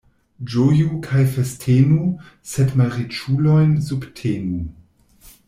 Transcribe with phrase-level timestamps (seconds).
[0.51, 2.07] Ĝoju kaj festenu,
[2.53, 4.65] sed malriĉulojn subtenu.